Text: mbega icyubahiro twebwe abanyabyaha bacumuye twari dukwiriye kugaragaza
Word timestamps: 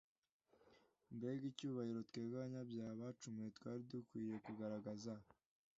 mbega 1.15 1.43
icyubahiro 1.51 1.99
twebwe 2.07 2.33
abanyabyaha 2.37 2.93
bacumuye 3.01 3.49
twari 3.57 3.81
dukwiriye 3.89 4.37
kugaragaza 4.45 5.13